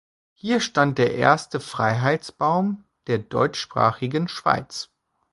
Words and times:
Hier 0.33 0.61
stand 0.61 0.97
der 0.97 1.13
erste 1.13 1.59
Freiheitsbaum 1.59 2.85
der 3.05 3.19
deutschsprachigen 3.19 4.27
Schweiz. 4.29 4.89